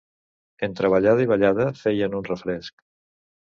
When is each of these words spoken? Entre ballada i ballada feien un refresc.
Entre 0.67 0.91
ballada 0.93 1.27
i 1.27 1.29
ballada 1.33 1.69
feien 1.83 2.19
un 2.23 2.27
refresc. 2.33 2.85